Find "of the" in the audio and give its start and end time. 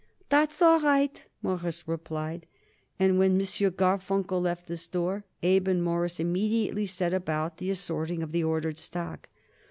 8.23-8.43